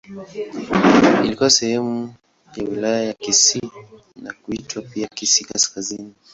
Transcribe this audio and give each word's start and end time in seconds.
Ilikuwa 1.25 1.49
sehemu 1.49 2.13
ya 2.55 2.63
Wilaya 2.63 3.03
ya 3.03 3.13
Kisii 3.13 3.71
na 4.15 4.33
kuitwa 4.33 4.81
pia 4.81 5.07
Kisii 5.07 5.45
Kaskazini. 5.45 6.13